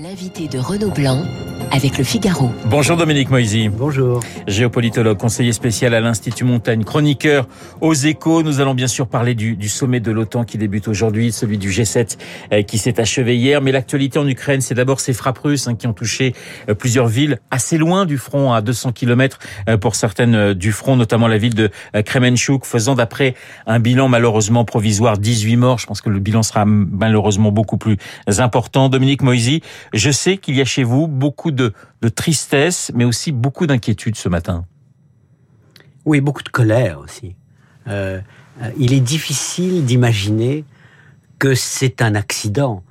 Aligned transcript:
L'invité 0.00 0.46
de 0.46 0.60
Renaud 0.60 0.92
Blanc 0.92 1.24
avec 1.72 1.98
le 1.98 2.04
Figaro. 2.04 2.50
Bonjour 2.66 2.96
Dominique 2.96 3.30
Moisy. 3.30 3.68
Bonjour. 3.68 4.20
Géopolitologue, 4.46 5.18
conseiller 5.18 5.52
spécial 5.52 5.94
à 5.94 6.00
l'Institut 6.00 6.44
Montagne, 6.44 6.84
chroniqueur 6.84 7.46
aux 7.80 7.94
échos. 7.94 8.42
Nous 8.42 8.60
allons 8.60 8.74
bien 8.74 8.86
sûr 8.86 9.08
parler 9.08 9.34
du, 9.34 9.56
du 9.56 9.68
sommet 9.68 10.00
de 10.00 10.10
l'OTAN 10.10 10.44
qui 10.44 10.58
débute 10.58 10.88
aujourd'hui, 10.88 11.32
celui 11.32 11.58
du 11.58 11.70
G7 11.70 12.18
euh, 12.52 12.62
qui 12.62 12.78
s'est 12.78 13.00
achevé 13.00 13.36
hier. 13.36 13.60
Mais 13.60 13.72
l'actualité 13.72 14.18
en 14.18 14.26
Ukraine, 14.26 14.60
c'est 14.60 14.74
d'abord 14.74 15.00
ces 15.00 15.12
frappes 15.12 15.38
russes 15.38 15.68
hein, 15.68 15.74
qui 15.74 15.86
ont 15.86 15.92
touché 15.92 16.34
euh, 16.68 16.74
plusieurs 16.74 17.08
villes 17.08 17.38
assez 17.50 17.78
loin 17.78 18.06
du 18.06 18.18
front, 18.18 18.52
à 18.52 18.60
200 18.60 18.92
km 18.92 19.38
euh, 19.68 19.76
pour 19.76 19.94
certaines 19.94 20.54
du 20.54 20.72
front, 20.72 20.96
notamment 20.96 21.28
la 21.28 21.38
ville 21.38 21.54
de 21.54 21.70
Kremenchuk, 22.04 22.64
faisant 22.64 22.94
d'après 22.94 23.34
un 23.66 23.80
bilan 23.80 24.08
malheureusement 24.08 24.64
provisoire 24.64 25.18
18 25.18 25.56
morts. 25.56 25.78
Je 25.78 25.86
pense 25.86 26.00
que 26.00 26.10
le 26.10 26.20
bilan 26.20 26.42
sera 26.42 26.64
malheureusement 26.66 27.52
beaucoup 27.52 27.78
plus 27.78 27.96
important. 28.38 28.88
Dominique 28.88 29.22
Moisy, 29.22 29.62
je 29.92 30.10
sais 30.10 30.36
qu'il 30.36 30.56
y 30.56 30.60
a 30.60 30.64
chez 30.64 30.84
vous 30.84 31.08
beaucoup 31.08 31.50
de, 31.50 31.57
tristesse, 32.14 32.90
mais 32.94 33.04
aussi 33.04 33.32
beaucoup 33.32 33.66
d'inquiétude 33.66 34.16
ce 34.16 34.28
matin. 34.28 34.64
Oui, 36.04 36.20
beaucoup 36.20 36.42
de 36.42 36.48
colère 36.48 37.00
aussi. 37.00 37.36
Euh, 37.86 38.20
euh, 38.62 38.70
il 38.78 38.92
est 38.92 39.00
difficile 39.00 39.84
d'imaginer 39.84 40.64
que 41.38 41.54
c'est 41.54 42.02
un 42.02 42.14
accident, 42.14 42.82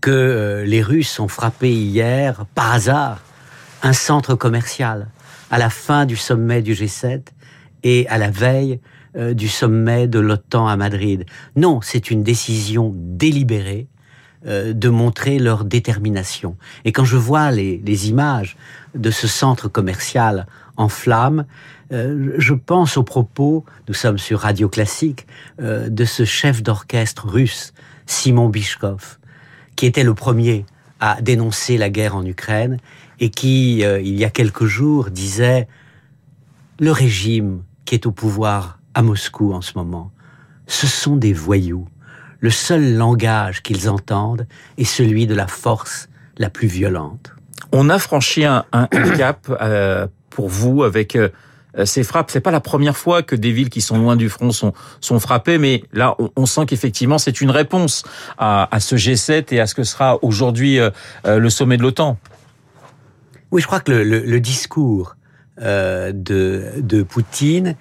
que 0.00 0.10
euh, 0.10 0.64
les 0.64 0.82
Russes 0.82 1.20
ont 1.20 1.28
frappé 1.28 1.72
hier, 1.72 2.46
par 2.54 2.72
hasard, 2.72 3.22
un 3.82 3.92
centre 3.92 4.34
commercial 4.34 5.08
à 5.50 5.58
la 5.58 5.70
fin 5.70 6.04
du 6.04 6.16
sommet 6.16 6.62
du 6.62 6.74
G7 6.74 7.22
et 7.84 8.08
à 8.08 8.18
la 8.18 8.30
veille 8.30 8.80
du 9.14 9.48
sommet 9.48 10.06
de 10.06 10.18
l'OTAN 10.18 10.68
à 10.68 10.76
Madrid. 10.76 11.24
Non, 11.56 11.80
c'est 11.80 12.10
une 12.10 12.22
décision 12.22 12.92
délibérée 12.94 13.88
euh, 14.46 14.72
de 14.72 14.88
montrer 14.88 15.40
leur 15.40 15.64
détermination. 15.64 16.56
Et 16.84 16.92
quand 16.92 17.04
je 17.04 17.16
vois 17.16 17.50
les, 17.50 18.08
images 18.08 18.56
de 18.94 19.10
ce 19.10 19.26
centre 19.26 19.66
commercial 19.66 20.46
en 20.76 20.88
flammes, 20.88 21.44
euh, 21.92 22.34
je 22.38 22.54
pense 22.54 22.96
aux 22.96 23.02
propos, 23.02 23.64
nous 23.88 23.94
sommes 23.94 24.18
sur 24.18 24.38
Radio 24.38 24.68
Classique, 24.68 25.26
euh, 25.60 25.88
de 25.88 26.04
ce 26.04 26.24
chef 26.24 26.62
d'orchestre 26.62 27.26
russe, 27.26 27.72
Simon 28.06 28.48
Bishkov, 28.48 29.18
qui 29.74 29.86
était 29.86 30.04
le 30.04 30.14
premier 30.14 30.64
à 31.00 31.20
dénoncer 31.20 31.76
la 31.76 31.90
guerre 31.90 32.14
en 32.14 32.24
Ukraine 32.24 32.78
et 33.18 33.30
qui, 33.30 33.80
il 33.80 34.14
y 34.14 34.24
a 34.24 34.30
quelques 34.30 34.66
jours, 34.66 35.10
disait 35.10 35.66
le 36.78 36.92
régime 36.92 37.64
qui 37.84 37.96
est 37.96 38.06
au 38.06 38.12
pouvoir 38.12 38.78
à 38.94 39.02
Moscou 39.02 39.52
en 39.52 39.62
ce 39.62 39.72
moment, 39.74 40.12
ce 40.68 40.86
sont 40.86 41.16
des 41.16 41.32
voyous 41.32 41.88
le 42.40 42.50
seul 42.50 42.94
langage 42.94 43.62
qu'ils 43.62 43.88
entendent 43.88 44.46
est 44.76 44.84
celui 44.84 45.26
de 45.26 45.34
la 45.34 45.46
force 45.46 46.08
la 46.36 46.50
plus 46.50 46.68
violente. 46.68 47.32
On 47.72 47.88
a 47.90 47.98
franchi 47.98 48.44
un, 48.44 48.64
cap 49.16 49.48
euh, 49.60 50.06
pour 50.30 50.48
vous 50.48 50.84
avec 50.84 51.16
euh, 51.16 51.28
ces 51.84 52.04
frappes. 52.04 52.30
C'est 52.30 52.40
pas 52.40 52.50
la 52.50 52.60
première 52.60 52.96
fois 52.96 53.22
que 53.22 53.34
des 53.34 53.52
villes 53.52 53.70
qui 53.70 53.80
sont 53.80 53.98
loin 53.98 54.16
du 54.16 54.28
front 54.28 54.52
sont, 54.52 54.72
sont 55.00 55.18
frappées, 55.20 55.58
mais 55.58 55.82
là, 55.92 56.16
on, 56.36 56.46
sent 56.46 56.66
qu'effectivement, 56.66 57.18
c'est 57.18 57.40
une 57.40 57.50
réponse 57.50 58.04
à, 58.38 58.68
ce 58.78 58.94
G7 58.94 59.54
et 59.54 59.60
à 59.60 59.66
ce 59.66 59.74
que 59.74 59.84
sera 59.84 60.22
aujourd'hui 60.22 60.78
euh, 60.78 60.90
le 61.24 61.50
sommet 61.50 61.76
de 61.76 61.82
l'OTAN. 61.82 62.18
Oui, 63.50 63.60
je 63.60 63.66
crois 63.66 63.80
que 63.80 63.92
le, 63.92 64.40
discours 64.40 65.16
de, 65.58 66.12
de 66.12 67.02
Poutine 67.02 67.76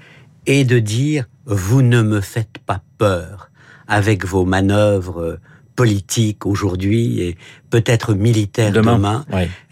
est 0.45 0.63
de 0.63 0.79
dire 0.79 1.25
vous 1.45 1.81
ne 1.81 2.01
me 2.01 2.21
faites 2.21 2.57
pas 2.65 2.81
peur 2.97 3.46
avec 3.87 4.25
vos 4.25 4.45
manœuvres 4.45 5.39
politiques 5.75 6.45
aujourd'hui 6.45 7.21
et 7.21 7.37
peut-être 7.69 8.13
militaires 8.13 8.71
demain. 8.71 9.25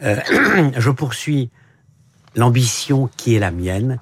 Euh, 0.04 0.16
je 0.78 0.90
poursuis 0.92 1.50
l'ambition 2.36 3.10
qui 3.18 3.36
est 3.36 3.40
la 3.40 3.52
mienne 3.52 4.00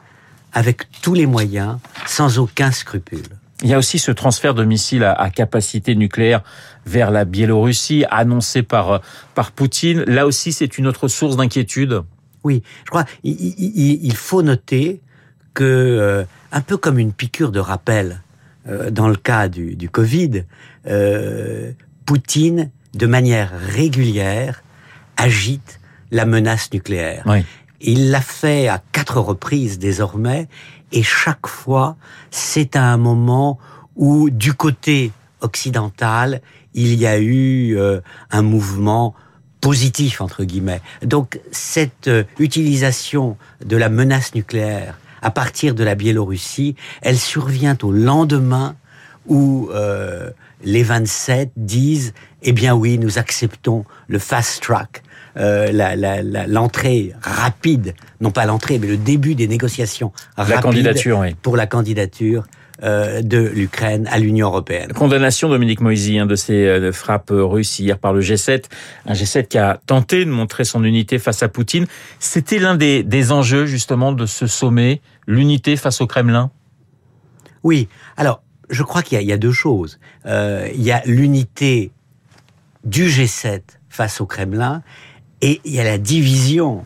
avec 0.51 0.91
tous 1.01 1.15
les 1.15 1.25
moyens, 1.25 1.77
sans 2.05 2.37
aucun 2.37 2.71
scrupule. 2.71 3.25
Il 3.63 3.69
y 3.69 3.73
a 3.73 3.77
aussi 3.77 3.97
ce 3.97 4.11
transfert 4.11 4.53
de 4.53 4.65
missiles 4.65 5.03
à, 5.03 5.29
capacité 5.29 5.95
nucléaire 5.95 6.43
vers 6.85 7.09
la 7.09 7.23
Biélorussie, 7.25 8.03
annoncé 8.11 8.61
par, 8.61 9.01
par 9.35 9.51
Poutine. 9.51 10.03
Là 10.03 10.27
aussi, 10.27 10.51
c'est 10.51 10.77
une 10.77 10.85
autre 10.85 11.07
source 11.07 11.37
d'inquiétude. 11.37 12.01
Oui, 12.43 12.61
je 12.83 12.89
crois 12.89 13.05
il, 13.23 14.15
faut 14.15 14.41
noter 14.41 15.01
que, 15.53 15.63
euh, 15.63 16.25
un 16.51 16.61
peu 16.61 16.75
comme 16.75 16.99
une 16.99 17.13
piqûre 17.13 17.51
de 17.51 17.59
rappel, 17.59 18.21
euh, 18.67 18.91
dans 18.91 19.07
le 19.07 19.15
cas 19.15 19.47
du, 19.47 19.75
du 19.75 19.89
Covid, 19.89 20.43
euh, 20.87 21.71
Poutine, 22.05 22.71
de 22.93 23.05
manière 23.05 23.51
régulière, 23.51 24.63
agite 25.17 25.79
la 26.11 26.25
menace 26.25 26.71
nucléaire. 26.71 27.23
Il 27.81 28.11
l'a 28.11 28.21
fait 28.21 28.67
à 28.67 28.81
quatre 28.91 29.19
reprises 29.19 29.79
désormais, 29.79 30.47
et 30.91 31.03
chaque 31.03 31.47
fois, 31.47 31.97
c'est 32.31 32.75
à 32.75 32.83
un 32.83 32.97
moment 32.97 33.59
où, 33.95 34.29
du 34.29 34.53
côté 34.53 35.11
occidental, 35.41 36.41
il 36.73 36.93
y 36.95 37.05
a 37.05 37.19
eu 37.19 37.77
euh, 37.77 37.99
un 38.31 38.41
mouvement 38.41 39.15
positif 39.59 40.19
entre 40.19 40.43
guillemets. 40.43 40.81
Donc 41.03 41.39
cette 41.51 42.09
utilisation 42.37 43.37
de 43.65 43.77
la 43.77 43.87
menace 43.87 44.35
nucléaire 44.35 44.97
à 45.23 45.31
partir 45.31 45.73
de 45.73 45.83
la 45.83 45.95
Biélorussie, 45.95 46.75
elle 47.01 47.17
survient 47.17 47.77
au 47.81 47.91
lendemain 47.91 48.75
où 49.25 49.69
euh, 49.73 50.29
les 50.63 50.83
27 50.83 51.51
disent 51.55 52.13
eh 52.43 52.51
bien 52.51 52.75
oui, 52.75 52.97
nous 52.97 53.17
acceptons 53.17 53.85
le 54.07 54.19
fast 54.19 54.61
track, 54.61 55.01
euh, 55.37 55.71
l'entrée 56.47 57.13
rapide, 57.21 57.95
non 58.19 58.31
pas 58.31 58.45
l'entrée, 58.45 58.79
mais 58.79 58.87
le 58.87 58.97
début 58.97 59.33
des 59.33 59.47
négociations 59.47 60.11
la 60.37 60.61
candidature, 60.61 61.19
oui. 61.19 61.35
pour 61.41 61.55
la 61.55 61.67
candidature 61.67 62.43
euh, 62.81 63.21
de 63.21 63.37
l'Ukraine 63.37 64.09
à 64.11 64.17
l'Union 64.17 64.47
européenne. 64.47 64.93
Condamnation, 64.93 65.47
Dominique 65.47 65.79
Moisy, 65.79 66.17
hein, 66.17 66.25
de 66.25 66.35
ces 66.35 66.65
euh, 66.65 66.91
frappes 66.91 67.31
russes 67.31 67.79
hier 67.79 67.99
par 67.99 68.13
le 68.13 68.21
G7. 68.21 68.63
Un 69.05 69.13
G7 69.13 69.47
qui 69.47 69.59
a 69.59 69.79
tenté 69.85 70.25
de 70.25 70.31
montrer 70.31 70.63
son 70.63 70.83
unité 70.83 71.19
face 71.19 71.43
à 71.43 71.49
Poutine. 71.49 71.85
C'était 72.19 72.57
l'un 72.57 72.75
des, 72.75 73.03
des 73.03 73.31
enjeux, 73.31 73.67
justement, 73.67 74.11
de 74.11 74.25
ce 74.25 74.47
sommet, 74.47 75.01
l'unité 75.27 75.75
face 75.75 76.01
au 76.01 76.07
Kremlin? 76.07 76.51
Oui. 77.63 77.87
Alors, 78.17 78.43
je 78.69 78.83
crois 78.83 79.03
qu'il 79.03 79.21
y, 79.21 79.25
y, 79.25 79.33
a 79.33 79.37
deux 79.37 79.51
choses. 79.51 79.99
Euh, 80.25 80.69
il 80.73 80.81
y 80.81 80.91
a 80.91 81.01
l'unité 81.05 81.91
du 82.83 83.07
G7 83.07 83.61
face 83.89 84.21
au 84.21 84.25
Kremlin 84.25 84.81
et 85.41 85.61
il 85.65 85.73
y 85.73 85.79
a 85.79 85.83
la 85.83 85.97
division 85.97 86.85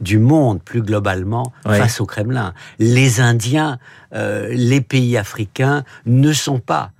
du 0.00 0.18
monde 0.18 0.62
plus 0.62 0.82
globalement 0.82 1.52
face 1.64 2.00
au 2.00 2.06
Kremlin. 2.06 2.54
Les 2.78 3.20
Indiens, 3.20 3.78
euh, 4.14 4.48
les 4.50 4.80
pays 4.80 5.16
africains 5.16 5.84
ne 6.06 6.32
sont 6.32 6.58
pas, 6.58 6.92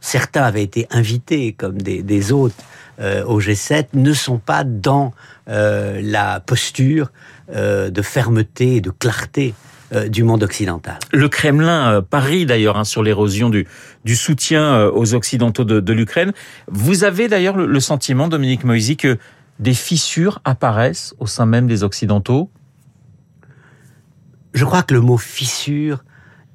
certains 0.00 0.42
avaient 0.42 0.62
été 0.62 0.86
invités 0.90 1.52
comme 1.52 1.80
des, 1.80 2.02
des 2.02 2.32
hôtes 2.32 2.54
euh, 3.00 3.24
au 3.24 3.40
G7, 3.40 3.88
ne 3.94 4.12
sont 4.12 4.38
pas 4.38 4.64
dans 4.64 5.12
euh, 5.48 6.00
la 6.02 6.40
posture 6.40 7.10
de 7.52 8.02
fermeté 8.02 8.76
et 8.76 8.80
de 8.80 8.90
clarté 8.90 9.54
du 10.08 10.22
monde 10.22 10.42
occidental. 10.42 10.98
Le 11.12 11.28
Kremlin 11.28 12.02
parie 12.02 12.46
d'ailleurs 12.46 12.76
hein, 12.76 12.84
sur 12.84 13.02
l'érosion 13.02 13.50
du, 13.50 13.66
du 14.04 14.14
soutien 14.14 14.86
aux 14.86 15.14
Occidentaux 15.14 15.64
de, 15.64 15.80
de 15.80 15.92
l'Ukraine. 15.92 16.32
Vous 16.68 17.04
avez 17.04 17.28
d'ailleurs 17.28 17.56
le, 17.56 17.66
le, 17.66 17.80
sentiment, 17.80 18.28
Dominique 18.28 18.64
Moisy, 18.64 18.96
que 18.96 19.18
des 19.58 19.74
fissures 19.74 20.40
apparaissent 20.44 21.14
au 21.18 21.26
sein 21.26 21.46
même 21.46 21.66
des 21.66 21.82
Occidentaux? 21.82 22.50
Je 24.54 24.64
crois 24.64 24.82
que 24.82 24.94
le 24.94 25.00
mot 25.00 25.18
fissure 25.18 26.04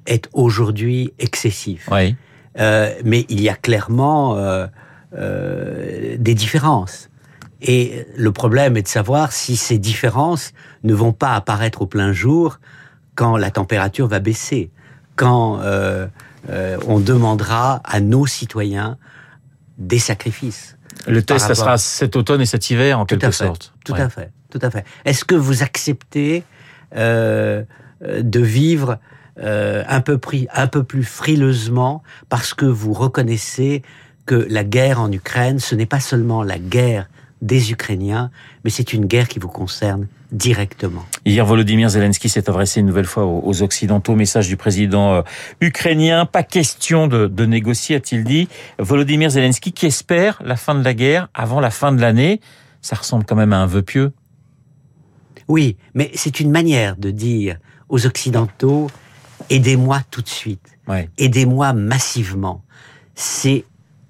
est 0.06 0.28
aujourd'hui 0.32 1.12
excessif. 1.18 1.88
Oui. 1.90 2.16
Euh, 2.58 2.94
mais 3.04 3.26
il 3.28 3.40
y 3.40 3.48
a 3.48 3.54
clairement 3.54 4.36
euh, 4.36 4.66
euh, 5.14 6.16
des 6.18 6.34
différences. 6.34 7.10
Et 7.62 8.06
le 8.16 8.32
problème 8.32 8.76
est 8.76 8.82
de 8.82 8.88
savoir 8.88 9.32
si 9.32 9.56
ces 9.56 9.78
différences 9.78 10.52
ne 10.84 10.94
vont 10.94 11.12
pas 11.12 11.34
apparaître 11.34 11.82
au 11.82 11.86
plein 11.86 12.12
jour 12.12 12.58
quand 13.16 13.36
la 13.36 13.50
température 13.50 14.06
va 14.06 14.20
baisser, 14.20 14.70
quand 15.16 15.60
on 16.48 17.00
demandera 17.00 17.80
à 17.84 18.00
nos 18.00 18.26
citoyens 18.26 18.98
des 19.78 19.98
sacrifices. 19.98 20.76
Le 21.06 21.22
test, 21.22 21.46
ça 21.46 21.54
sera 21.54 21.78
cet 21.78 22.16
automne 22.16 22.40
et 22.40 22.46
cet 22.46 22.70
hiver, 22.70 22.98
en 22.98 23.04
quelque 23.04 23.30
sorte. 23.30 23.74
Tout 23.84 23.94
à 23.94 24.08
fait, 24.08 24.30
tout 24.50 24.58
à 24.62 24.70
fait. 24.70 24.84
Est-ce 25.04 25.24
que 25.24 25.34
vous 25.34 25.62
acceptez 25.62 26.44
euh, 26.94 27.64
de 28.02 28.40
vivre 28.40 28.98
euh, 29.38 29.82
un, 29.88 30.00
peu 30.00 30.20
un 30.52 30.66
peu 30.66 30.84
plus 30.84 31.04
frileusement 31.04 32.02
parce 32.28 32.54
que 32.54 32.66
vous 32.66 32.92
reconnaissez 32.92 33.82
que 34.26 34.46
la 34.50 34.64
guerre 34.64 35.00
en 35.00 35.10
Ukraine, 35.10 35.58
ce 35.58 35.74
n'est 35.74 35.86
pas 35.86 36.00
seulement 36.00 36.42
la 36.42 36.58
guerre 36.58 37.08
des 37.42 37.70
Ukrainiens, 37.70 38.30
mais 38.64 38.70
c'est 38.70 38.92
une 38.92 39.04
guerre 39.04 39.28
qui 39.28 39.38
vous 39.38 39.48
concerne 39.48 40.06
directement. 40.32 41.04
Hier, 41.24 41.44
Volodymyr 41.44 41.90
Zelensky 41.90 42.28
s'est 42.28 42.48
adressé 42.48 42.80
une 42.80 42.86
nouvelle 42.86 43.04
fois 43.06 43.26
aux 43.26 43.62
Occidentaux. 43.62 44.16
Message 44.16 44.48
du 44.48 44.56
président 44.56 45.14
euh, 45.14 45.22
ukrainien. 45.60 46.26
Pas 46.26 46.42
question 46.42 47.06
de, 47.06 47.26
de 47.26 47.46
négocier, 47.46 47.96
a-t-il 47.96 48.24
dit. 48.24 48.48
Volodymyr 48.78 49.30
Zelensky 49.30 49.72
qui 49.72 49.86
espère 49.86 50.40
la 50.44 50.56
fin 50.56 50.74
de 50.74 50.82
la 50.82 50.94
guerre 50.94 51.28
avant 51.34 51.60
la 51.60 51.70
fin 51.70 51.92
de 51.92 52.00
l'année. 52.00 52.40
ça 52.80 52.96
ressemble 52.96 53.24
quand 53.24 53.36
même 53.36 53.52
à 53.52 53.58
un 53.58 53.66
vœu 53.66 53.82
pieux. 53.82 54.12
Oui, 55.48 55.76
mais 55.94 56.10
c'est 56.14 56.40
une 56.40 56.50
manière 56.50 56.96
de 56.96 57.10
dire 57.10 57.58
aux 57.88 58.04
Occidentaux, 58.04 58.88
aidez-moi 59.48 60.00
tout 60.10 60.22
de 60.22 60.28
suite, 60.28 60.76
aidez-moi 61.18 61.72
massivement. 61.72 62.64
C'est 63.14 63.64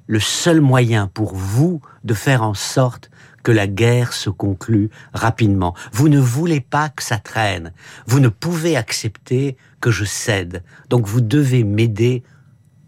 le 0.07 0.21
seul 0.21 0.61
moyen 0.61 1.09
pour 1.09 1.35
vous 1.35 1.81
de 2.05 2.15
faire 2.15 2.43
en 2.43 2.55
sorte 2.55 3.11
que 3.47 3.53
la 3.53 3.69
guerre 3.69 4.13
se 4.13 4.29
conclue 4.29 4.91
rapidement. 5.15 5.73
Vous 5.93 6.09
ne 6.09 6.19
voulez 6.19 6.61
pas 6.61 6.89
que 6.89 7.05
ça 7.05 7.19
traîne. 7.19 7.73
Vous 8.09 8.19
ne 8.19 8.27
pouvez 8.29 8.77
accepter 8.77 9.57
que 9.81 9.93
je 9.93 10.05
cède. 10.05 10.65
Donc 10.91 11.07
vous 11.07 11.21
devez 11.21 11.63
m'aider 11.63 12.25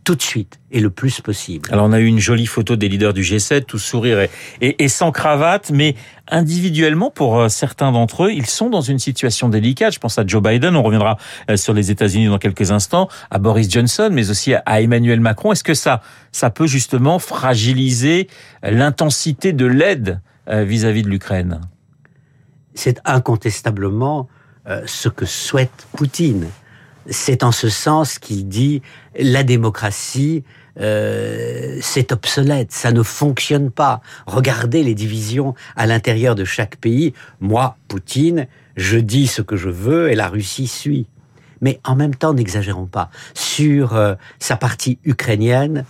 tout 0.09 0.15
de 0.15 0.23
suite 0.23 0.59
et 0.71 0.81
le 0.81 0.89
plus 0.89 1.21
possible. 1.21 1.69
Alors 1.71 1.85
on 1.85 1.93
a 1.93 2.01
eu 2.01 2.07
une 2.07 2.19
jolie 2.19 2.47
photo 2.47 2.77
des 2.77 2.89
leaders 2.89 3.13
du 3.13 3.21
G7, 3.21 3.65
tout 3.65 3.79
sourire 3.79 4.27
et, 4.63 4.89
sans 4.89 5.13
cravate, 5.13 5.71
mais 5.71 5.97
individuellement, 6.29 7.11
pour 7.11 7.39
euh, 7.39 7.51
certains 7.51 7.93
d'entre 7.93 8.25
eux, 8.25 8.33
ils 8.33 8.47
sont 8.47 8.71
dans 8.71 8.81
une 8.81 8.99
situation 8.99 9.51
délicate. 9.51 9.93
Je 9.93 9.99
pense 9.99 10.19
à 10.19 10.27
Joe 10.27 10.43
Biden, 10.43 10.77
on 10.77 10.83
reviendra 10.83 11.19
euh, 11.51 11.59
sur 11.59 11.75
les 11.75 11.91
États-Unis 11.91 12.29
dans 12.29 12.39
quelques 12.39 12.71
instants, 12.71 13.11
à 13.31 13.39
Boris 13.39 13.71
Johnson, 13.71 14.09
mais 14.11 14.31
aussi 14.31 14.55
à 14.55 14.81
Emmanuel 14.81 15.21
Macron. 15.21 15.53
Est-ce 15.53 15.63
que 15.63 15.75
ça, 15.75 16.01
ça 16.33 16.49
peut 16.49 16.67
justement 16.67 17.19
fragiliser 17.19 18.29
l'intensité 18.63 19.53
de 19.53 19.67
l'aide 19.67 20.23
euh, 20.49 20.65
vis-à-vis 20.65 21.03
de 21.03 21.11
l'Ukraine? 21.11 21.61
C'est 22.73 22.99
incontestablement 23.05 24.27
ce 24.87 25.09
que 25.09 25.25
souhaite 25.25 25.87
Poutine 25.97 26.47
c'est 27.11 27.43
en 27.43 27.53
ce 27.53 27.69
sens 27.69 28.19
qu'il 28.19 28.49
dit 28.49 28.83
la 29.19 29.43
démocratie, 29.43 30.45
euh, 30.81 31.79
c'est 31.81 32.13
obsolète, 32.13 32.73
ça 32.73 32.93
ne 32.93 33.03
fonctionne 33.03 33.71
pas. 33.71 34.01
Regardez 34.27 34.83
les 34.83 34.95
divisions 34.95 35.55
à 35.77 35.87
l'intérieur 35.87 36.35
de 36.35 36.45
chaque 36.45 36.77
pays. 36.77 37.15
Moi, 37.41 37.77
Poutine, 37.89 38.47
je 38.77 38.99
dis 38.99 39.27
ce 39.27 39.43
que 39.43 39.57
je 39.57 39.69
veux 39.69 40.11
et 40.11 40.15
la 40.15 40.29
Russie 40.29 40.69
suit. 40.69 41.07
Mais 41.61 41.81
en 41.85 41.97
même 41.97 42.15
temps, 42.15 42.35
n'exagérons 42.35 42.87
pas. 42.87 43.11
Sur 43.35 43.97
euh, 43.97 44.15
sa 44.39 44.57
partie 44.57 44.99
ukrainienne, 45.05 45.85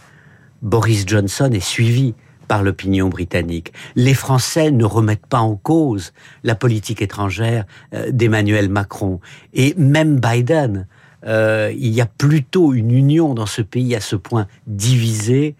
Boris 0.62 1.04
Johnson 1.06 1.50
est 1.52 1.60
suivi 1.60 2.14
par 2.48 2.62
l'opinion 2.62 3.10
britannique. 3.10 3.74
Les 3.94 4.14
Français 4.14 4.70
ne 4.70 4.84
remettent 4.84 5.26
pas 5.26 5.40
en 5.40 5.56
cause 5.56 6.14
la 6.42 6.54
politique 6.54 7.02
étrangère 7.02 7.66
euh, 7.92 8.10
d'Emmanuel 8.10 8.70
Macron. 8.70 9.20
Et 9.52 9.74
même 9.76 10.18
Biden 10.18 10.86
euh, 11.26 11.72
il 11.76 11.88
y 11.88 12.00
a 12.00 12.06
plutôt 12.06 12.74
une 12.74 12.90
union 12.90 13.34
dans 13.34 13.46
ce 13.46 13.62
pays 13.62 13.94
à 13.94 14.00
ce 14.00 14.16
point 14.16 14.46
divisé 14.66 15.54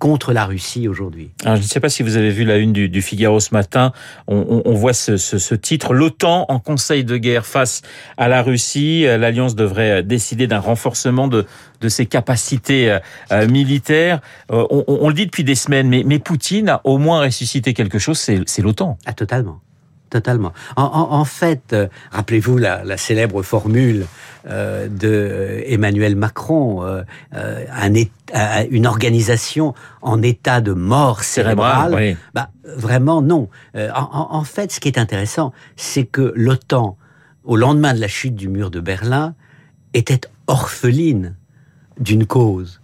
contre 0.00 0.32
la 0.32 0.44
Russie 0.44 0.86
aujourd'hui. 0.86 1.30
je 1.44 1.50
ne 1.50 1.56
sais 1.62 1.80
pas 1.80 1.88
si 1.88 2.02
vous 2.02 2.16
avez 2.16 2.30
vu 2.30 2.44
la 2.44 2.58
une 2.58 2.72
du, 2.72 3.00
Figaro 3.00 3.40
ce 3.40 3.54
matin. 3.54 3.92
On, 4.26 4.74
voit 4.74 4.92
ce, 4.92 5.54
titre 5.54 5.94
l'OTAN 5.94 6.44
en 6.48 6.58
conseil 6.58 7.04
de 7.04 7.16
guerre 7.16 7.46
face 7.46 7.80
à 8.18 8.28
la 8.28 8.42
Russie. 8.42 9.06
Euh, 9.06 9.16
L'alliance 9.16 9.54
devrait 9.54 10.00
euh, 10.00 10.02
décider 10.02 10.46
d'un 10.46 10.58
renforcement 10.58 11.28
de, 11.28 11.46
ses 11.88 12.06
capacités 12.06 12.98
militaires. 13.46 14.20
on, 14.48 15.08
le 15.08 15.14
dit 15.14 15.26
depuis 15.26 15.44
des 15.44 15.54
semaines, 15.54 15.86
mais, 15.86 16.02
mais 16.04 16.18
Poutine 16.18 16.70
a 16.70 16.80
au 16.84 16.96
moins 16.96 17.20
ressuscité 17.20 17.74
quelque 17.74 17.98
chose. 17.98 18.18
C'est 18.18 18.62
l'OTAN. 18.62 18.96
Ah, 19.04 19.12
totalement 19.12 19.60
totalement. 20.14 20.52
En, 20.76 21.24
fait, 21.24 21.72
euh, 21.72 21.88
rappelez-vous 22.12 22.56
la, 22.56 22.96
célèbre 22.96 23.42
formule 23.42 24.06
euh, 24.46 24.86
de 24.86 25.08
euh, 25.08 25.62
Emmanuel 25.66 26.14
Macron, 26.14 26.86
une 28.70 28.86
organisation 28.86 29.74
en 30.02 30.22
état 30.22 30.60
de 30.60 30.72
mort 30.72 31.24
cérébrale. 31.24 32.16
bah, 32.32 32.50
vraiment 32.76 33.22
non. 33.22 33.48
En, 33.74 34.44
fait, 34.44 34.70
ce 34.70 34.78
qui 34.78 34.86
est 34.86 34.98
intéressant, 34.98 35.52
c'est 35.74 36.04
que 36.04 36.32
l'OTAN, 36.36 36.96
au 37.42 37.56
lendemain 37.56 37.92
de 37.92 38.00
la 38.00 38.08
chute 38.08 38.36
du 38.36 38.48
mur 38.48 38.70
de 38.70 38.78
Berlin, 38.78 39.34
était 39.94 40.20
orpheline 40.46 41.34
d'une 41.98 42.24
cause, 42.24 42.80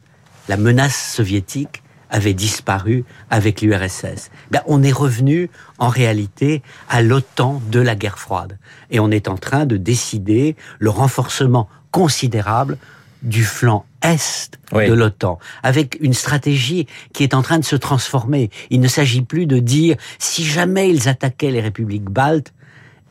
la 0.49 0.57
menace 0.57 1.13
soviétique 1.15 1.85
avait 2.11 2.35
disparu 2.35 3.05
avec 3.31 3.63
l'URSS. 3.63 4.31
Ben, 4.51 4.61
on 4.67 4.83
est 4.83 4.93
revenu 4.93 5.49
en 5.79 5.89
réalité 5.89 6.63
à 6.89 7.03
l'OTAN 7.03 7.63
de 7.71 7.81
la 7.81 7.95
guerre 7.95 8.19
froide. 8.19 8.59
Et 8.91 9.01
on 9.01 9.11
est 9.11 9.29
en 9.29 9.37
train 9.37 9.67
de 9.67 9.77
décider 9.77 10.57
le 10.79 10.91
renforcement 10.91 11.69
considérable 11.91 12.77
du 13.23 13.45
flanc 13.45 13.85
est 14.03 14.59
de 14.73 14.93
l'OTAN, 14.93 15.39
avec 15.63 15.99
une 16.01 16.15
stratégie 16.15 16.87
qui 17.13 17.23
est 17.23 17.35
en 17.35 17.43
train 17.43 17.59
de 17.59 17.65
se 17.65 17.77
transformer. 17.77 18.51
Il 18.71 18.81
ne 18.81 18.89
s'agit 18.89 19.23
plus 19.23 19.47
de 19.47 19.59
dire 19.59 19.97
si 20.19 20.45
jamais 20.45 20.89
ils 20.91 21.09
attaquaient 21.09 21.51
les 21.51 21.61
républiques 21.61 22.09
baltes, 22.09 22.55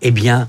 eh 0.02 0.12
bien, 0.12 0.48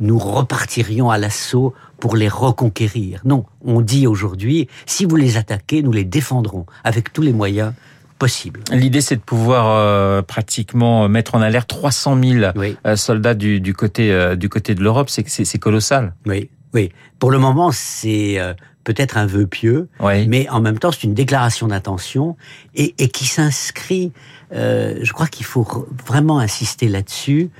nous 0.00 0.18
repartirions 0.18 1.10
à 1.10 1.18
l'assaut 1.18 1.74
pour 1.98 2.16
les 2.16 2.28
reconquérir. 2.28 3.20
Non, 3.24 3.44
on 3.64 3.80
dit 3.80 4.06
aujourd'hui, 4.06 4.68
si 4.86 5.04
vous 5.04 5.16
les 5.16 5.36
attaquez, 5.36 5.82
nous 5.82 5.92
les 5.92 6.04
défendrons 6.04 6.66
avec 6.82 7.12
tous 7.12 7.22
les 7.22 7.32
moyens 7.32 7.72
possibles. 8.18 8.60
L'idée, 8.72 9.00
c'est 9.00 9.16
de 9.16 9.20
pouvoir 9.20 9.66
euh, 9.68 10.22
pratiquement 10.22 11.08
mettre 11.08 11.34
en 11.34 11.40
alerte 11.40 11.68
300 11.68 12.18
000 12.22 12.52
euh, 12.86 12.96
soldats 12.96 13.34
du, 13.34 13.74
côté, 13.74 14.12
euh, 14.12 14.36
du 14.36 14.48
côté 14.48 14.74
de 14.74 14.82
l'Europe. 14.82 15.08
C'est 15.10 15.58
colossal. 15.58 16.14
Oui, 16.26 16.50
oui. 16.74 16.90
Pour 17.18 17.30
le 17.30 17.38
moment, 17.38 17.70
c'est 17.72 18.38
peut-être 18.84 19.18
un 19.18 19.26
vœu 19.26 19.46
pieux, 19.46 19.88
mais 20.00 20.48
en 20.48 20.60
même 20.60 20.78
temps, 20.78 20.92
c'est 20.92 21.04
une 21.04 21.14
déclaration 21.14 21.68
d'intention 21.68 22.36
et, 22.74 22.94
et, 22.98 23.08
qui 23.08 23.26
s'inscrit, 23.26 24.12
je 24.52 25.12
crois 25.12 25.26
qu'il 25.26 25.44
faut 25.44 25.66
vraiment 26.06 26.38
insister 26.38 26.88
là-dessus, 26.88 27.50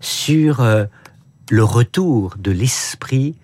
sur 0.00 0.64
le 1.50 1.64
retour 1.64 2.36
de 2.38 2.50
l'esprit 2.50 3.34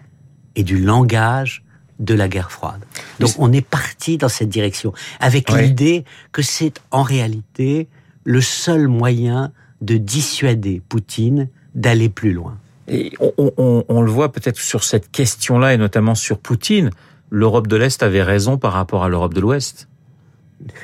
et 0.54 0.62
du 0.62 0.80
langage 0.80 1.62
de 1.98 2.14
la 2.14 2.28
guerre 2.28 2.50
froide. 2.50 2.80
Donc 3.20 3.30
on 3.38 3.52
est 3.52 3.66
parti 3.66 4.16
dans 4.16 4.28
cette 4.28 4.48
direction, 4.48 4.92
avec 5.20 5.50
l'idée 5.50 6.04
que 6.32 6.42
c'est 6.42 6.80
en 6.90 7.02
réalité 7.02 7.88
le 8.24 8.40
seul 8.40 8.88
moyen 8.88 9.52
de 9.80 9.96
dissuader 9.96 10.82
Poutine 10.88 11.48
d'aller 11.74 12.08
plus 12.08 12.32
loin. 12.32 12.58
Et 12.88 13.12
on, 13.18 14.02
le 14.02 14.10
voit 14.10 14.30
peut-être 14.30 14.60
sur 14.60 14.84
cette 14.84 15.10
question-là, 15.10 15.74
et 15.74 15.76
notamment 15.76 16.14
sur 16.14 16.38
Poutine, 16.38 16.90
l'Europe 17.30 17.66
de 17.66 17.76
l'Est 17.76 18.02
avait 18.02 18.22
raison 18.22 18.58
par 18.58 18.72
rapport 18.72 19.02
à 19.02 19.08
l'Europe 19.08 19.34
de 19.34 19.40
l'Ouest. 19.40 19.88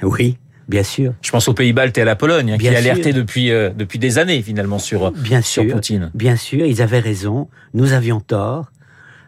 Oui, 0.02 0.38
Bien 0.68 0.82
sûr. 0.82 1.14
Je 1.22 1.30
pense 1.30 1.48
aux 1.48 1.54
Pays-Baltes 1.54 1.98
et 1.98 2.02
à 2.02 2.04
la 2.04 2.16
Pologne, 2.16 2.52
hein, 2.52 2.58
qui 2.58 2.68
alertaient 2.68 3.12
depuis, 3.12 3.50
euh, 3.50 3.70
depuis 3.70 3.98
des 3.98 4.18
années, 4.18 4.42
finalement, 4.42 4.78
sur, 4.78 5.10
bien 5.10 5.42
sur 5.42 5.66
Poutine. 5.66 6.10
Bien 6.14 6.36
sûr, 6.36 6.64
ils 6.66 6.82
avaient 6.82 7.00
raison. 7.00 7.48
Nous 7.74 7.92
avions 7.92 8.20
tort. 8.20 8.70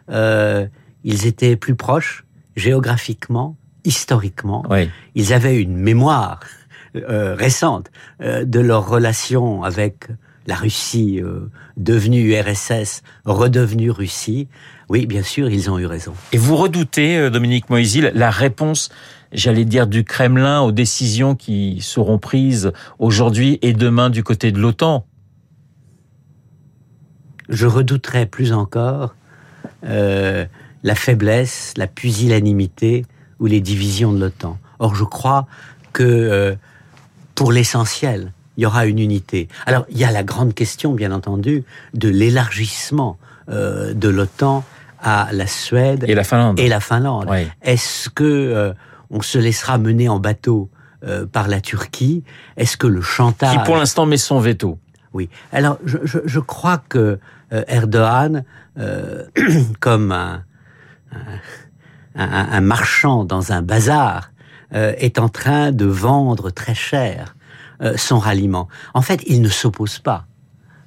Euh, 0.09 0.65
ils 1.03 1.27
étaient 1.27 1.55
plus 1.55 1.75
proches, 1.75 2.25
géographiquement, 2.55 3.57
historiquement. 3.83 4.63
Ils 5.13 5.33
avaient 5.33 5.61
une 5.61 5.77
mémoire 5.77 6.39
euh, 6.95 7.35
récente 7.35 7.91
euh, 8.21 8.45
de 8.45 8.59
leur 8.59 8.87
relation 8.87 9.63
avec 9.63 10.07
la 10.47 10.55
Russie, 10.55 11.19
euh, 11.21 11.49
devenue 11.77 12.33
URSS, 12.33 13.01
redevenue 13.25 13.91
Russie. 13.91 14.47
Oui, 14.89 15.07
bien 15.07 15.23
sûr, 15.23 15.49
ils 15.49 15.69
ont 15.69 15.79
eu 15.79 15.85
raison. 15.85 16.13
Et 16.31 16.37
vous 16.37 16.55
redoutez, 16.55 17.29
Dominique 17.31 17.69
Moïsil, 17.69 18.11
la 18.13 18.29
réponse 18.29 18.89
j'allais 19.35 19.65
dire, 19.65 19.87
du 19.87 20.03
Kremlin 20.03 20.61
aux 20.61 20.71
décisions 20.71 21.35
qui 21.35 21.79
seront 21.81 22.17
prises 22.17 22.71
aujourd'hui 22.99 23.59
et 23.61 23.73
demain 23.73 24.09
du 24.09 24.23
côté 24.23 24.51
de 24.51 24.59
l'OTAN? 24.59 25.05
Je 27.49 27.67
redouterais 27.67 28.25
plus 28.25 28.53
encore 28.53 29.15
euh, 29.83 30.45
la 30.83 30.95
faiblesse, 30.95 31.73
la 31.77 31.87
pusillanimité 31.87 33.05
ou 33.39 33.45
les 33.45 33.61
divisions 33.61 34.13
de 34.13 34.19
l'OTAN. 34.19 34.57
Or, 34.79 34.95
je 34.95 35.03
crois 35.03 35.47
que 35.93 36.03
euh, 36.03 36.55
pour 37.35 37.51
l'essentiel, 37.51 38.33
il 38.57 38.63
y 38.63 38.65
aura 38.65 38.85
une 38.85 38.99
unité. 38.99 39.47
Alors, 39.65 39.85
il 39.89 39.97
y 39.97 40.03
a 40.03 40.11
la 40.11 40.23
grande 40.23 40.53
question, 40.53 40.93
bien 40.93 41.11
entendu, 41.11 41.63
de 41.93 42.09
l'élargissement 42.09 43.17
euh, 43.49 43.93
de 43.93 44.09
l'OTAN 44.09 44.63
à 45.01 45.29
la 45.31 45.47
Suède 45.47 46.05
et 46.07 46.15
la 46.15 46.23
Finlande. 46.23 46.59
Et 46.59 46.67
la 46.67 46.79
Finlande. 46.79 47.29
Est-ce 47.61 48.09
que 48.09 48.73
on 49.09 49.21
se 49.21 49.37
laissera 49.37 49.77
mener 49.77 50.09
en 50.09 50.19
bateau 50.19 50.69
euh, 51.05 51.25
par 51.25 51.47
la 51.47 51.61
Turquie? 51.61 52.23
Est-ce 52.57 52.77
que 52.77 52.87
le 52.87 53.01
chantage... 53.01 53.57
Qui 53.57 53.63
pour 53.63 53.77
l'instant 53.77 54.05
met 54.05 54.17
son 54.17 54.39
veto. 54.39 54.79
Oui. 55.13 55.29
Alors 55.51 55.77
je, 55.85 56.39
crois 56.39 56.81
que 56.89 57.19
euh, 57.53 57.63
Erdogan, 57.67 58.43
euh, 58.77 59.23
comme 59.79 60.11
un, 60.11 60.43
un, 62.15 62.61
marchand 62.61 63.23
dans 63.23 63.51
un 63.51 63.61
bazar, 63.61 64.31
est 64.71 65.19
en 65.19 65.29
train 65.29 65.71
de 65.71 65.85
vendre 65.85 66.49
très 66.49 66.75
cher 66.75 67.35
son 67.95 68.19
ralliement. 68.19 68.67
En 68.93 69.01
fait, 69.01 69.21
il 69.27 69.41
ne 69.41 69.49
s'oppose 69.49 69.99
pas 69.99 70.25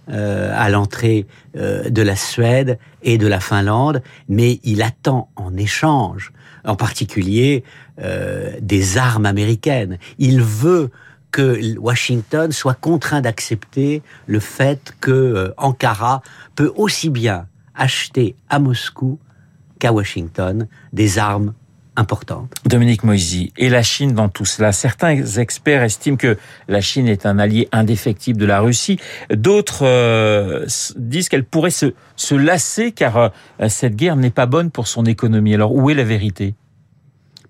à 0.09 0.71
l'entrée 0.71 1.26
de 1.54 2.02
la 2.02 2.16
Suède 2.16 2.78
et 3.02 3.18
de 3.18 3.26
la 3.26 3.40
Finlande, 3.40 4.02
mais 4.28 4.59
il 4.64 4.83
attend 4.83 5.30
en 5.37 5.57
échange 5.57 6.33
en 6.64 6.76
particulier 6.76 7.64
euh, 8.00 8.52
des 8.61 8.99
armes 8.99 9.26
américaines. 9.26 9.99
Il 10.18 10.42
veut 10.42 10.90
que 11.30 11.76
Washington 11.78 12.52
soit 12.52 12.75
contraint 12.75 13.21
d'accepter 13.21 14.02
le 14.26 14.40
fait 14.40 14.95
que 15.00 15.11
euh, 15.11 15.54
Ankara 15.57 16.23
peut 16.54 16.73
aussi 16.76 17.11
bien 17.11 17.47
acheter 17.75 18.37
à 18.49 18.59
Moscou 18.59 19.18
qu'à 19.78 19.92
Washington 19.92 20.68
des 20.92 21.18
armes 21.18 21.54
Dominique 22.64 23.02
Moisy, 23.02 23.52
et 23.56 23.68
la 23.68 23.82
Chine 23.82 24.12
dans 24.12 24.28
tout 24.28 24.44
cela 24.44 24.72
Certains 24.72 25.16
experts 25.16 25.82
estiment 25.82 26.16
que 26.16 26.38
la 26.68 26.80
Chine 26.80 27.08
est 27.08 27.26
un 27.26 27.38
allié 27.38 27.68
indéfectible 27.72 28.38
de 28.38 28.46
la 28.46 28.60
Russie. 28.60 28.98
D'autres 29.30 29.84
euh, 29.84 30.66
disent 30.96 31.28
qu'elle 31.28 31.44
pourrait 31.44 31.70
se, 31.70 31.94
se 32.16 32.34
lasser 32.34 32.92
car 32.92 33.16
euh, 33.16 33.28
cette 33.68 33.96
guerre 33.96 34.16
n'est 34.16 34.30
pas 34.30 34.46
bonne 34.46 34.70
pour 34.70 34.86
son 34.86 35.04
économie. 35.06 35.54
Alors 35.54 35.74
où 35.74 35.90
est 35.90 35.94
la 35.94 36.04
vérité? 36.04 36.54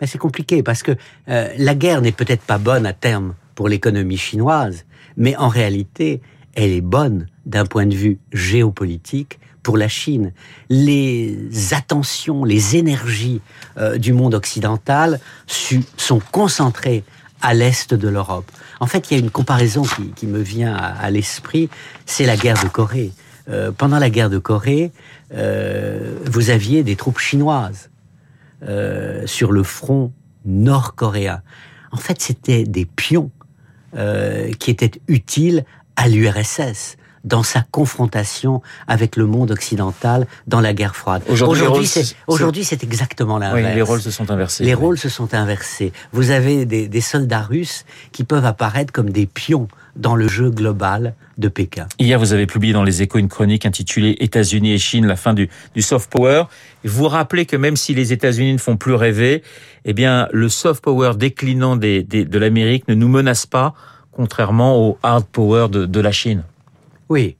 Ben, 0.01 0.07
C'est 0.07 0.19
compliqué 0.19 0.63
parce 0.63 0.83
que 0.83 0.93
euh, 1.29 1.49
la 1.59 1.75
guerre 1.75 2.01
n'est 2.01 2.13
peut-être 2.13 2.43
pas 2.43 2.59
bonne 2.59 2.87
à 2.87 2.93
terme 2.93 3.35
pour 3.55 3.69
l'économie 3.69 4.17
chinoise, 4.17 4.87
mais 5.17 5.37
en 5.37 5.49
réalité, 5.49 6.23
elle 6.55 6.71
est 6.71 6.81
bonne 6.81 7.27
d'un 7.45 7.67
point 7.67 7.87
de 7.87 7.95
vue 7.95 8.19
géopolitique 8.33 9.39
pour 9.69 9.77
la 9.77 9.89
Chine. 9.89 10.33
Les 10.71 11.37
attentions, 11.73 12.43
les 12.43 12.77
énergies 12.77 13.43
euh, 13.77 13.99
du 13.99 14.15
monde 14.15 14.33
occidental 14.33 15.21
sont 15.47 16.23
concentrées 16.33 17.05
à 17.43 17.53
l'est 17.53 17.93
de 17.93 18.09
l'Europe. 18.09 18.51
En 18.81 18.87
fait, 18.87 19.11
il 19.11 19.19
y 19.19 19.21
a 19.21 19.23
une 19.23 19.31
comparaison 19.31 19.83
qui, 20.17 20.27
me 20.27 20.39
vient 20.39 20.75
à, 20.75 21.11
l'esprit, 21.11 21.69
c'est 22.07 22.25
la 22.25 22.39
guerre 22.39 22.65
de 22.65 22.69
Corée. 22.71 23.13
Euh, 23.51 23.71
pendant 23.71 23.99
la 23.99 24.09
guerre 24.09 24.31
de 24.31 24.39
Corée, 24.39 24.91
euh, 25.35 26.17
vous 26.25 26.49
aviez 26.49 26.83
des 26.83 26.97
troupes 26.97 27.19
chinoises 27.19 27.91
sur 29.27 29.53
le 29.53 29.63
front 29.65 30.13
nord-coréen. 30.47 31.43
En 31.93 31.99
fait, 31.99 32.23
c'était 32.23 32.65
des 32.65 32.87
pions 32.87 33.31
qui 33.93 34.71
étaient 34.71 34.99
utiles 35.09 35.67
à 35.97 36.09
l'URSS 36.09 36.97
dans 37.25 37.43
sa 37.43 37.63
confrontation 37.71 38.63
avec 38.87 39.17
le 39.17 39.27
monde 39.27 39.51
occidental 39.51 40.27
dans 40.47 40.61
la 40.61 40.73
guerre 40.73 40.97
froide. 40.97 41.23
Aujourd'hui, 41.29 41.87
c'est 41.87 42.17
aujourd'hui 42.27 42.65
c'est 42.65 42.83
exactement 42.83 43.39
l'inverse. 43.39 43.69
Oui, 43.69 43.75
les 43.75 43.83
rôles 43.83 44.01
se 44.01 44.11
sont 44.11 44.31
inversés. 44.31 44.65
Les 44.65 44.75
rôles 44.75 44.99
se 44.99 45.09
sont 45.09 45.35
inversés. 45.35 45.93
Vous 46.13 46.31
avez 46.31 46.67
des, 46.67 46.89
des, 46.89 47.01
soldats 47.01 47.43
russes 47.43 47.85
qui 48.13 48.25
peuvent 48.25 48.45
apparaître 48.45 48.93
comme 48.93 49.11
des 49.11 49.27
pions 49.27 49.69
dans 49.97 50.15
le 50.15 50.29
jeu 50.29 50.51
global 50.51 51.15
de 51.39 51.49
Pékin. 51.49 51.87
Hier, 51.99 52.19
vous 52.19 52.33
avez 52.33 52.47
publié 52.47 52.73
dans 52.73 52.85
les 52.85 53.03
Échos 53.03 53.19
une 53.19 53.29
chronique 53.29 53.67
intitulée 53.67 54.17
États-Unis 54.21 54.73
et 54.73 54.79
Chine, 54.79 55.07
la 55.07 55.17
fin 55.17 55.35
du, 55.35 55.49
du 55.75 55.83
soft 55.83 56.11
power. 56.11 56.45
Vous 56.85 57.09
rappelez 57.09 57.47
que 57.47 57.57
même 57.57 57.77
si 57.77 57.95
les 57.95 58.13
États-Unis 58.13 58.53
ne 58.53 58.59
font 58.59 58.77
plus 58.77 58.95
rêver, 58.95 59.43
eh 59.85 59.93
bien, 59.93 60.29
le 60.33 60.49
soft 60.49 60.83
power 60.83 61.13
déclinant 61.17 61.77
des, 61.77 62.03
des, 62.03 62.25
de 62.25 62.39
l'Amérique 62.39 62.87
ne 62.89 62.95
nous 62.95 63.09
menace 63.09 63.47
pas, 63.47 63.75
contrairement 64.13 64.79
au 64.79 64.99
hard 65.03 65.27
power 65.27 65.69
de, 65.69 65.87
de 65.87 66.01
la 66.01 66.13
Chine. 66.13 66.43
Oui, 67.09 67.37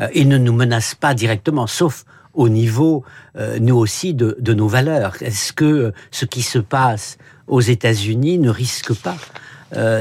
euh, 0.00 0.08
il 0.14 0.28
ne 0.28 0.38
nous 0.38 0.52
menace 0.52 0.94
pas 0.94 1.14
directement, 1.14 1.66
sauf 1.66 2.04
au 2.32 2.48
niveau, 2.48 3.04
euh, 3.36 3.58
nous 3.60 3.76
aussi, 3.76 4.14
de, 4.14 4.54
nos 4.54 4.68
valeurs. 4.68 5.16
Est-ce 5.20 5.52
que 5.52 5.64
euh, 5.64 5.92
ce 6.10 6.24
qui 6.24 6.42
se 6.42 6.58
passe 6.58 7.18
aux 7.46 7.60
États-Unis 7.60 8.38
ne 8.38 8.50
risque 8.50 8.94
pas 8.94 9.16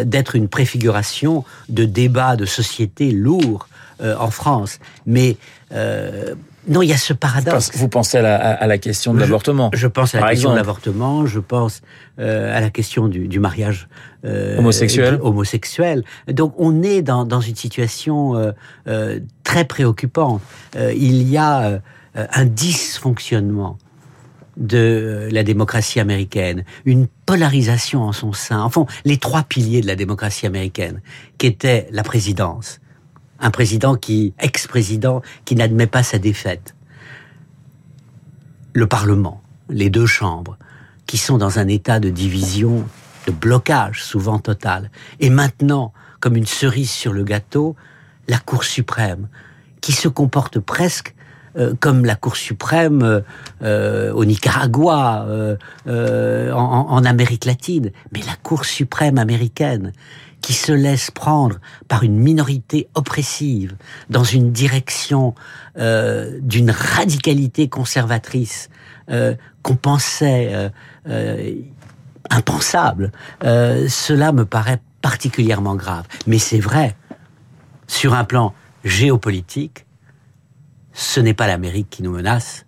d'être 0.04 0.36
une 0.36 0.48
préfiguration 0.48 1.46
de 1.68 1.86
débats 1.86 2.36
de 2.36 2.46
société 2.46 3.12
lourds 3.12 3.68
en 4.02 4.32
France? 4.32 4.80
Mais 5.06 5.38
non, 6.68 6.82
il 6.82 6.90
y 6.90 6.94
a 6.94 6.98
ce 6.98 7.14
paradoxe. 7.14 7.72
Vous 7.76 7.88
pensez 7.88 8.18
à 8.18 8.22
la, 8.22 8.36
à 8.36 8.68
la 8.68 8.78
question 8.78 9.14
de 9.14 9.20
l'avortement 9.20 9.72
je, 9.74 9.88
pense 9.88 10.14
à 10.14 10.20
la 10.20 10.30
question 10.30 10.52
de 10.52 10.56
l'avortement, 10.58 11.26
je 11.26 11.40
pense 11.40 11.82
euh, 12.20 12.56
à 12.56 12.60
la 12.60 12.70
question 12.70 13.08
du, 13.08 13.28
du 13.28 13.40
mariage 13.40 13.88
euh, 14.26 14.58
homosexuel. 14.58 15.20
homosexuel. 15.22 16.04
Donc 16.28 16.54
on 16.58 16.84
est 16.84 17.02
dans, 17.02 17.26
dans 17.26 17.42
une 17.42 17.56
situation 17.56 18.36
euh, 18.36 18.52
euh 18.88 19.20
très 19.44 19.66
préoccupante. 19.66 20.42
Euh, 20.76 20.94
il 20.96 21.28
y 21.28 21.38
a 21.38 21.82
un 22.14 22.46
dysfonctionnement 22.46 23.78
de 24.58 25.28
la 25.32 25.44
démocratie 25.44 26.00
américaine, 26.00 26.66
une 26.86 27.08
polarisation 27.26 28.04
en 28.04 28.12
son 28.12 28.34
sein. 28.34 28.62
Enfin, 28.62 28.86
les 29.06 29.18
trois 29.18 29.44
piliers 29.44 29.82
de 29.82 29.88
la 29.88 29.96
démocratie 29.96 30.46
américaine, 30.46 31.02
qui 31.38 31.48
étaient 31.48 31.88
la 31.92 32.04
présidence, 32.04 32.80
un 33.40 33.52
président 33.52 33.96
qui, 33.96 34.34
ex-président, 34.40 35.22
qui 35.46 35.56
n'admet 35.56 35.88
pas 35.88 36.04
sa 36.04 36.20
défaite. 36.20 36.76
Le 38.74 38.88
Parlement, 38.88 39.42
les 39.70 39.90
deux 39.90 40.06
chambres, 40.06 40.58
qui 41.06 41.18
sont 41.18 41.38
dans 41.38 41.60
un 41.60 41.68
état 41.68 42.00
de 42.00 42.10
division, 42.10 42.86
de 43.28 43.32
blocage 43.32 44.04
souvent 44.04 44.40
total. 44.40 44.92
Et 45.20 45.30
maintenant, 45.30 45.94
comme 46.20 46.36
une 46.36 46.46
cerise 46.46 46.92
sur 46.92 47.14
le 47.14 47.24
gâteau, 47.24 47.76
la 48.28 48.38
Cour 48.38 48.64
suprême, 48.64 49.28
qui 49.82 49.92
se 49.92 50.08
comporte 50.08 50.60
presque 50.60 51.16
euh, 51.58 51.74
comme 51.80 52.06
la 52.06 52.16
Cour 52.16 52.36
suprême 52.36 53.02
euh, 53.02 53.22
euh, 53.64 54.14
au 54.14 54.24
Nicaragua, 54.24 55.26
en, 55.88 56.86
en 56.90 57.06
Amérique 57.06 57.46
latine, 57.46 57.92
mais 58.12 58.20
la 58.20 58.36
Cour 58.44 58.66
suprême 58.66 59.18
américaine, 59.18 59.94
qui 60.42 60.54
se 60.54 60.72
laisse 60.72 61.12
prendre 61.12 61.60
par 61.88 62.04
une 62.04 62.18
minorité 62.18 62.88
oppressive 62.96 63.76
dans 64.10 64.24
une 64.24 64.52
direction 64.52 65.36
euh, 65.78 66.40
d'une 66.42 66.72
radicalité 66.72 67.70
conservatrice 67.70 68.70
euh, 69.10 69.36
qu'on 69.64 69.76
pensait 69.76 70.72
euh, 71.08 71.56
impensable, 72.30 73.12
cela 73.42 74.32
me 74.32 74.46
paraît 74.46 74.80
particulièrement 75.02 75.76
grave. 75.76 76.06
Mais 76.28 76.38
c'est 76.38 76.60
vrai, 76.60 76.96
sur 77.88 78.14
un 78.14 78.24
plan 78.24 78.54
géopolitique, 78.84 79.86
ce 80.94 81.20
n'est 81.20 81.34
pas 81.34 81.48
l'Amérique 81.48 81.90
qui 81.90 82.04
nous 82.04 82.12
menace, 82.12 82.66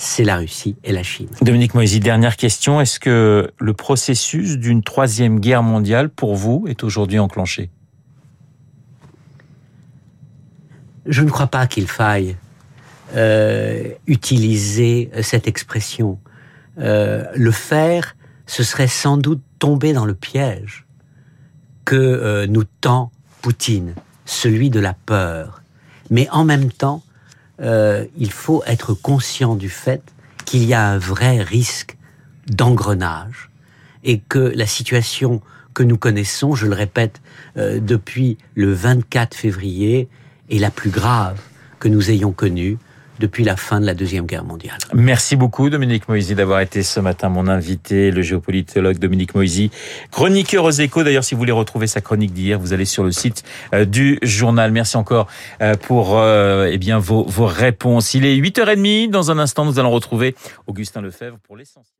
c'est 0.00 0.24
la 0.24 0.38
Russie 0.38 0.76
et 0.82 0.92
la 0.92 1.02
Chine. 1.02 1.28
Dominique 1.42 1.74
Moisy, 1.74 2.00
dernière 2.00 2.38
question. 2.38 2.80
Est-ce 2.80 2.98
que 2.98 3.52
le 3.58 3.74
processus 3.74 4.56
d'une 4.56 4.82
troisième 4.82 5.40
guerre 5.40 5.62
mondiale, 5.62 6.08
pour 6.08 6.36
vous, 6.36 6.64
est 6.68 6.82
aujourd'hui 6.82 7.18
enclenché? 7.18 7.68
Je 11.04 11.20
ne 11.22 11.28
crois 11.28 11.48
pas 11.48 11.66
qu'il 11.66 11.86
faille 11.86 12.36
euh, 13.14 13.90
utiliser 14.06 15.10
cette 15.20 15.46
expression. 15.46 16.18
Euh, 16.78 17.24
le 17.34 17.50
faire, 17.50 18.16
ce 18.46 18.62
serait 18.62 18.88
sans 18.88 19.18
doute 19.18 19.42
tomber 19.58 19.92
dans 19.92 20.06
le 20.06 20.14
piège 20.14 20.86
que 21.84 21.96
euh, 21.96 22.46
nous 22.46 22.64
tend 22.64 23.12
Poutine, 23.42 23.94
celui 24.24 24.70
de 24.70 24.80
la 24.80 24.94
peur. 24.94 25.62
Mais 26.08 26.26
en 26.30 26.44
même 26.44 26.72
temps, 26.72 27.02
euh, 27.60 28.04
il 28.16 28.32
faut 28.32 28.62
être 28.66 28.94
conscient 28.94 29.54
du 29.54 29.68
fait 29.68 30.02
qu'il 30.44 30.64
y 30.64 30.74
a 30.74 30.86
un 30.86 30.98
vrai 30.98 31.42
risque 31.42 31.96
d'engrenage 32.46 33.50
et 34.02 34.18
que 34.18 34.38
la 34.38 34.66
situation 34.66 35.40
que 35.74 35.82
nous 35.82 35.98
connaissons, 35.98 36.54
je 36.54 36.66
le 36.66 36.74
répète, 36.74 37.20
euh, 37.56 37.80
depuis 37.80 38.38
le 38.54 38.72
24 38.72 39.34
février, 39.34 40.08
est 40.50 40.58
la 40.58 40.70
plus 40.70 40.90
grave 40.90 41.40
que 41.78 41.88
nous 41.88 42.10
ayons 42.10 42.32
connue 42.32 42.78
depuis 43.20 43.44
la 43.44 43.56
fin 43.56 43.80
de 43.80 43.86
la 43.86 43.94
Deuxième 43.94 44.26
Guerre 44.26 44.44
mondiale. 44.44 44.78
Merci 44.94 45.36
beaucoup 45.36 45.70
Dominique 45.70 46.08
Moisy 46.08 46.34
d'avoir 46.34 46.60
été 46.60 46.82
ce 46.82 46.98
matin 46.98 47.28
mon 47.28 47.46
invité, 47.46 48.10
le 48.10 48.22
géopolitologue 48.22 48.98
Dominique 48.98 49.34
Moisy, 49.34 49.70
chroniqueur 50.10 50.64
aux 50.64 50.70
échos. 50.70 51.04
D'ailleurs, 51.04 51.22
si 51.22 51.34
vous 51.34 51.38
voulez 51.38 51.52
retrouver 51.52 51.86
sa 51.86 52.00
chronique 52.00 52.32
d'hier, 52.32 52.58
vous 52.58 52.72
allez 52.72 52.86
sur 52.86 53.04
le 53.04 53.12
site 53.12 53.44
euh, 53.74 53.84
du 53.84 54.18
journal. 54.22 54.72
Merci 54.72 54.96
encore 54.96 55.28
euh, 55.60 55.74
pour 55.74 56.18
euh, 56.18 56.68
eh 56.72 56.78
bien 56.78 56.98
vos, 56.98 57.24
vos 57.24 57.46
réponses. 57.46 58.14
Il 58.14 58.24
est 58.24 58.36
8h30. 58.36 59.10
Dans 59.10 59.30
un 59.30 59.38
instant, 59.38 59.64
nous 59.64 59.78
allons 59.78 59.90
retrouver 59.90 60.34
Augustin 60.66 61.02
Lefebvre 61.02 61.38
pour 61.46 61.56
l'essentiel. 61.56 61.94